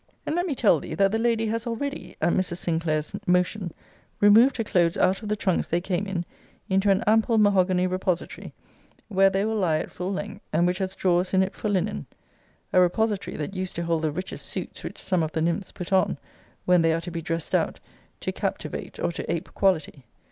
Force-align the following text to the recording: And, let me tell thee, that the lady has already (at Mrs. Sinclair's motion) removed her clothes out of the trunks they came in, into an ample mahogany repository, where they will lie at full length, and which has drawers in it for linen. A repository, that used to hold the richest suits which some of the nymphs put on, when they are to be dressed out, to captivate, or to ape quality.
And, 0.25 0.35
let 0.35 0.47
me 0.47 0.55
tell 0.55 0.79
thee, 0.79 0.95
that 0.95 1.11
the 1.11 1.19
lady 1.19 1.45
has 1.45 1.67
already 1.67 2.15
(at 2.19 2.33
Mrs. 2.33 2.57
Sinclair's 2.57 3.15
motion) 3.27 3.71
removed 4.19 4.57
her 4.57 4.63
clothes 4.63 4.97
out 4.97 5.21
of 5.21 5.29
the 5.29 5.35
trunks 5.35 5.67
they 5.67 5.79
came 5.79 6.07
in, 6.07 6.25
into 6.67 6.89
an 6.89 7.03
ample 7.05 7.37
mahogany 7.37 7.85
repository, 7.85 8.51
where 9.09 9.29
they 9.29 9.45
will 9.45 9.57
lie 9.57 9.77
at 9.77 9.91
full 9.91 10.11
length, 10.11 10.41
and 10.51 10.65
which 10.65 10.79
has 10.79 10.95
drawers 10.95 11.35
in 11.35 11.43
it 11.43 11.53
for 11.53 11.69
linen. 11.69 12.07
A 12.73 12.81
repository, 12.81 13.37
that 13.37 13.55
used 13.55 13.75
to 13.75 13.83
hold 13.83 14.01
the 14.01 14.11
richest 14.11 14.47
suits 14.47 14.83
which 14.83 14.97
some 14.97 15.21
of 15.21 15.33
the 15.33 15.41
nymphs 15.43 15.71
put 15.71 15.93
on, 15.93 16.17
when 16.65 16.81
they 16.81 16.95
are 16.95 17.01
to 17.01 17.11
be 17.11 17.21
dressed 17.21 17.53
out, 17.53 17.79
to 18.21 18.31
captivate, 18.31 18.97
or 18.99 19.11
to 19.11 19.31
ape 19.31 19.53
quality. 19.53 20.05